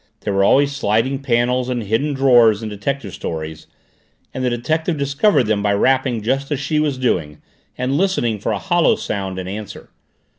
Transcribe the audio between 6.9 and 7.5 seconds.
doing,